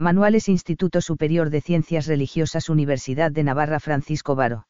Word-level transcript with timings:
Manuales 0.00 0.48
Instituto 0.48 1.00
Superior 1.00 1.50
de 1.50 1.60
Ciencias 1.60 2.06
Religiosas 2.06 2.68
Universidad 2.68 3.32
de 3.32 3.42
Navarra 3.42 3.80
Francisco 3.80 4.36
Varo. 4.36 4.68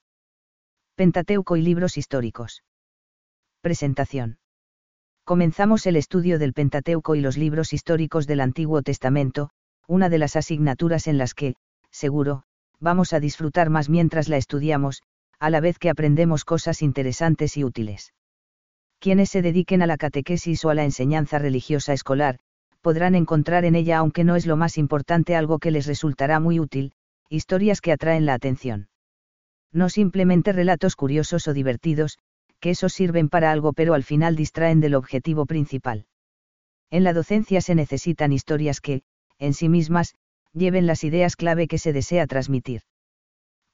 Pentateuco 0.94 1.58
y 1.58 1.60
libros 1.60 1.98
históricos. 1.98 2.62
Presentación. 3.60 4.38
Comenzamos 5.24 5.84
el 5.86 5.96
estudio 5.96 6.38
del 6.38 6.54
Pentateuco 6.54 7.14
y 7.14 7.20
los 7.20 7.36
libros 7.36 7.74
históricos 7.74 8.26
del 8.26 8.40
Antiguo 8.40 8.80
Testamento, 8.80 9.50
una 9.86 10.08
de 10.08 10.16
las 10.16 10.34
asignaturas 10.34 11.06
en 11.06 11.18
las 11.18 11.34
que, 11.34 11.56
seguro, 11.90 12.44
vamos 12.80 13.12
a 13.12 13.20
disfrutar 13.20 13.68
más 13.68 13.90
mientras 13.90 14.30
la 14.30 14.38
estudiamos, 14.38 15.02
a 15.38 15.50
la 15.50 15.60
vez 15.60 15.78
que 15.78 15.90
aprendemos 15.90 16.46
cosas 16.46 16.80
interesantes 16.80 17.58
y 17.58 17.64
útiles. 17.64 18.14
Quienes 18.98 19.28
se 19.28 19.42
dediquen 19.42 19.82
a 19.82 19.86
la 19.86 19.98
catequesis 19.98 20.64
o 20.64 20.70
a 20.70 20.74
la 20.74 20.84
enseñanza 20.84 21.38
religiosa 21.38 21.92
escolar, 21.92 22.38
podrán 22.80 23.14
encontrar 23.14 23.64
en 23.64 23.74
ella, 23.74 23.98
aunque 23.98 24.24
no 24.24 24.36
es 24.36 24.46
lo 24.46 24.56
más 24.56 24.78
importante, 24.78 25.36
algo 25.36 25.58
que 25.58 25.70
les 25.70 25.86
resultará 25.86 26.40
muy 26.40 26.60
útil, 26.60 26.92
historias 27.28 27.80
que 27.80 27.92
atraen 27.92 28.26
la 28.26 28.34
atención. 28.34 28.88
No 29.72 29.88
simplemente 29.88 30.52
relatos 30.52 30.96
curiosos 30.96 31.46
o 31.48 31.52
divertidos, 31.52 32.18
que 32.60 32.70
esos 32.70 32.92
sirven 32.92 33.28
para 33.28 33.52
algo 33.52 33.72
pero 33.72 33.94
al 33.94 34.02
final 34.02 34.36
distraen 34.36 34.80
del 34.80 34.94
objetivo 34.94 35.46
principal. 35.46 36.06
En 36.90 37.04
la 37.04 37.12
docencia 37.12 37.60
se 37.60 37.74
necesitan 37.74 38.32
historias 38.32 38.80
que, 38.80 39.02
en 39.38 39.54
sí 39.54 39.68
mismas, 39.68 40.14
lleven 40.52 40.86
las 40.86 41.04
ideas 41.04 41.36
clave 41.36 41.68
que 41.68 41.78
se 41.78 41.92
desea 41.92 42.26
transmitir. 42.26 42.82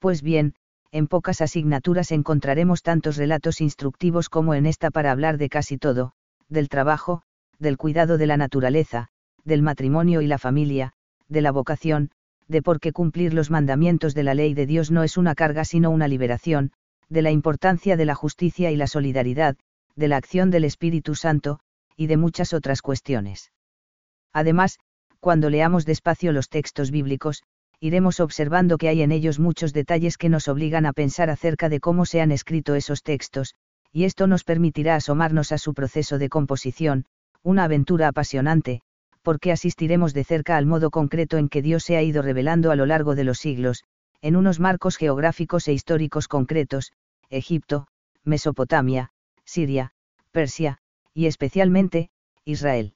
Pues 0.00 0.20
bien, 0.22 0.54
en 0.90 1.06
pocas 1.06 1.40
asignaturas 1.40 2.10
encontraremos 2.10 2.82
tantos 2.82 3.16
relatos 3.16 3.60
instructivos 3.60 4.28
como 4.28 4.54
en 4.54 4.66
esta 4.66 4.90
para 4.90 5.12
hablar 5.12 5.38
de 5.38 5.48
casi 5.48 5.78
todo, 5.78 6.12
del 6.48 6.68
trabajo, 6.68 7.22
del 7.64 7.76
cuidado 7.78 8.16
de 8.18 8.28
la 8.28 8.36
naturaleza, 8.36 9.08
del 9.42 9.62
matrimonio 9.62 10.22
y 10.22 10.28
la 10.28 10.38
familia, 10.38 10.92
de 11.28 11.40
la 11.40 11.50
vocación, 11.50 12.10
de 12.46 12.62
por 12.62 12.78
qué 12.78 12.92
cumplir 12.92 13.34
los 13.34 13.50
mandamientos 13.50 14.14
de 14.14 14.22
la 14.22 14.34
ley 14.34 14.54
de 14.54 14.66
Dios 14.66 14.92
no 14.92 15.02
es 15.02 15.16
una 15.16 15.34
carga 15.34 15.64
sino 15.64 15.90
una 15.90 16.06
liberación, 16.06 16.70
de 17.08 17.22
la 17.22 17.30
importancia 17.30 17.96
de 17.96 18.04
la 18.04 18.14
justicia 18.14 18.70
y 18.70 18.76
la 18.76 18.86
solidaridad, 18.86 19.56
de 19.96 20.08
la 20.08 20.16
acción 20.16 20.50
del 20.50 20.64
Espíritu 20.64 21.14
Santo, 21.14 21.58
y 21.96 22.06
de 22.06 22.16
muchas 22.16 22.52
otras 22.52 22.82
cuestiones. 22.82 23.50
Además, 24.32 24.78
cuando 25.20 25.48
leamos 25.48 25.86
despacio 25.86 26.32
los 26.32 26.48
textos 26.48 26.90
bíblicos, 26.90 27.42
iremos 27.80 28.20
observando 28.20 28.78
que 28.78 28.88
hay 28.88 29.02
en 29.02 29.12
ellos 29.12 29.38
muchos 29.38 29.72
detalles 29.72 30.18
que 30.18 30.28
nos 30.28 30.48
obligan 30.48 30.86
a 30.86 30.92
pensar 30.92 31.30
acerca 31.30 31.68
de 31.68 31.80
cómo 31.80 32.04
se 32.04 32.20
han 32.20 32.30
escrito 32.30 32.74
esos 32.74 33.02
textos, 33.02 33.54
y 33.92 34.04
esto 34.04 34.26
nos 34.26 34.44
permitirá 34.44 34.96
asomarnos 34.96 35.52
a 35.52 35.58
su 35.58 35.72
proceso 35.72 36.18
de 36.18 36.28
composición, 36.28 37.06
una 37.44 37.64
aventura 37.64 38.08
apasionante, 38.08 38.80
porque 39.22 39.52
asistiremos 39.52 40.14
de 40.14 40.24
cerca 40.24 40.56
al 40.56 40.66
modo 40.66 40.90
concreto 40.90 41.38
en 41.38 41.48
que 41.48 41.62
Dios 41.62 41.84
se 41.84 41.96
ha 41.96 42.02
ido 42.02 42.22
revelando 42.22 42.70
a 42.70 42.76
lo 42.76 42.86
largo 42.86 43.14
de 43.14 43.24
los 43.24 43.38
siglos, 43.38 43.84
en 44.22 44.34
unos 44.34 44.58
marcos 44.58 44.96
geográficos 44.96 45.68
e 45.68 45.74
históricos 45.74 46.26
concretos, 46.26 46.92
Egipto, 47.28 47.86
Mesopotamia, 48.24 49.10
Siria, 49.44 49.92
Persia, 50.32 50.78
y 51.12 51.26
especialmente, 51.26 52.10
Israel. 52.44 52.94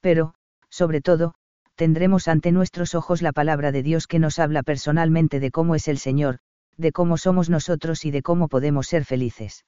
Pero, 0.00 0.34
sobre 0.68 1.00
todo, 1.00 1.34
tendremos 1.76 2.28
ante 2.28 2.52
nuestros 2.52 2.94
ojos 2.94 3.22
la 3.22 3.32
palabra 3.32 3.72
de 3.72 3.82
Dios 3.82 4.06
que 4.06 4.18
nos 4.18 4.38
habla 4.38 4.62
personalmente 4.62 5.40
de 5.40 5.50
cómo 5.50 5.74
es 5.74 5.86
el 5.88 5.98
Señor, 5.98 6.38
de 6.76 6.92
cómo 6.92 7.16
somos 7.16 7.48
nosotros 7.48 8.04
y 8.04 8.10
de 8.10 8.22
cómo 8.22 8.48
podemos 8.48 8.88
ser 8.88 9.04
felices. 9.04 9.64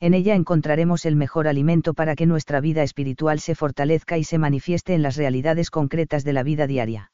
En 0.00 0.14
ella 0.14 0.34
encontraremos 0.34 1.06
el 1.06 1.16
mejor 1.16 1.48
alimento 1.48 1.94
para 1.94 2.14
que 2.14 2.26
nuestra 2.26 2.60
vida 2.60 2.82
espiritual 2.82 3.40
se 3.40 3.54
fortalezca 3.54 4.18
y 4.18 4.24
se 4.24 4.38
manifieste 4.38 4.94
en 4.94 5.02
las 5.02 5.16
realidades 5.16 5.70
concretas 5.70 6.24
de 6.24 6.32
la 6.32 6.42
vida 6.42 6.66
diaria. 6.66 7.12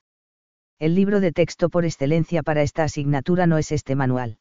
El 0.79 0.95
libro 0.95 1.21
de 1.21 1.33
texto 1.33 1.69
por 1.69 1.85
excelencia 1.85 2.43
para 2.43 2.63
esta 2.63 2.85
asignatura 2.85 3.47
no 3.47 3.59
es 3.59 3.71
este 3.71 3.95
manual. 3.95 4.39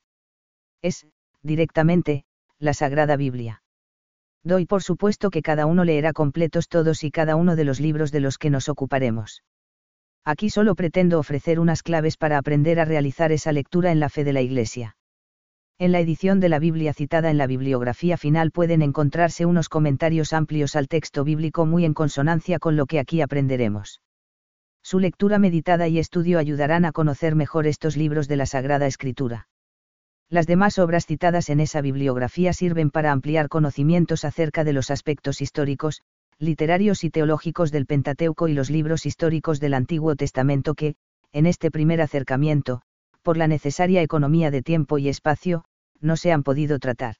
Es, 0.82 1.06
directamente, 1.44 2.24
la 2.60 2.74
Sagrada 2.74 3.18
Biblia. 3.18 3.62
Doy 4.44 4.66
por 4.66 4.84
supuesto 4.84 5.32
que 5.32 5.42
cada 5.42 5.66
uno 5.66 5.84
leerá 5.84 6.14
completos 6.14 6.70
todos 6.70 7.04
y 7.04 7.12
cada 7.12 7.36
uno 7.36 7.56
de 7.56 7.66
los 7.66 7.80
libros 7.80 8.12
de 8.12 8.22
los 8.22 8.38
que 8.38 8.50
nos 8.50 8.70
ocuparemos. 8.70 9.44
Aquí 10.24 10.50
solo 10.50 10.76
pretendo 10.76 11.20
ofrecer 11.20 11.60
unas 11.60 11.84
claves 11.84 12.16
para 12.16 12.38
aprender 12.38 12.80
a 12.80 12.86
realizar 12.86 13.32
esa 13.32 13.52
lectura 13.52 13.92
en 13.92 14.00
la 14.00 14.10
fe 14.10 14.24
de 14.24 14.34
la 14.34 14.42
Iglesia. 14.42 14.96
En 15.82 15.94
la 15.94 16.02
edición 16.02 16.42
de 16.42 16.50
la 16.50 16.60
Biblia 16.60 16.94
citada 16.94 17.32
en 17.32 17.38
la 17.38 17.48
bibliografía 17.48 18.18
final 18.18 18.52
pueden 18.52 18.82
encontrarse 18.82 19.46
unos 19.46 19.70
comentarios 19.70 20.34
amplios 20.34 20.76
al 20.76 20.90
texto 20.90 21.24
bíblico 21.24 21.66
muy 21.66 21.86
en 21.86 21.94
consonancia 21.94 22.60
con 22.60 22.76
lo 22.76 22.86
que 22.86 23.00
aquí 23.00 23.22
aprenderemos. 23.22 24.02
Su 24.84 25.00
lectura 25.00 25.40
meditada 25.40 25.88
y 25.88 25.98
estudio 25.98 26.38
ayudarán 26.38 26.84
a 26.84 26.92
conocer 26.92 27.34
mejor 27.34 27.66
estos 27.66 27.96
libros 27.96 28.28
de 28.28 28.36
la 28.36 28.46
Sagrada 28.46 28.88
Escritura. 28.88 29.48
Las 30.30 30.48
demás 30.48 30.80
obras 30.80 31.06
citadas 31.06 31.50
en 31.50 31.62
esa 31.62 31.80
bibliografía 31.80 32.52
sirven 32.52 32.92
para 32.92 33.14
ampliar 33.14 33.48
conocimientos 33.48 34.26
acerca 34.26 34.66
de 34.66 34.74
los 34.74 34.92
aspectos 34.92 35.40
históricos, 35.40 36.02
literarios 36.40 37.06
y 37.06 37.10
teológicos 37.10 37.72
del 37.72 37.86
Pentateuco 37.86 38.50
y 38.50 38.54
los 38.54 38.70
libros 38.70 39.06
históricos 39.06 39.62
del 39.62 39.74
Antiguo 39.74 40.18
Testamento 40.18 40.76
que, 40.76 40.96
en 41.32 41.46
este 41.46 41.72
primer 41.72 42.02
acercamiento, 42.02 42.82
por 43.22 43.38
la 43.38 43.48
necesaria 43.48 44.02
economía 44.02 44.52
de 44.52 44.62
tiempo 44.62 44.98
y 44.98 45.08
espacio, 45.08 45.64
no 46.02 46.18
se 46.18 46.32
han 46.32 46.44
podido 46.44 46.80
tratar. 46.80 47.16